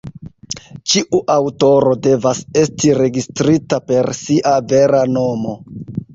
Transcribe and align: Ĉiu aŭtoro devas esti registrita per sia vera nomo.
Ĉiu 0.93 1.19
aŭtoro 1.33 1.91
devas 2.07 2.39
esti 2.63 2.95
registrita 3.01 3.81
per 3.93 4.11
sia 4.23 4.57
vera 4.75 5.05
nomo. 5.21 5.57